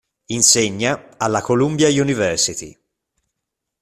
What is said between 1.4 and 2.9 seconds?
Columbia University.